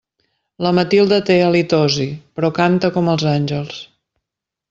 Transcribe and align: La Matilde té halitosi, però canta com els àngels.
La 0.65 0.69
Matilde 0.77 1.19
té 1.27 1.35
halitosi, 1.49 2.07
però 2.39 2.51
canta 2.61 2.93
com 2.97 3.13
els 3.15 3.27
àngels. 3.35 3.85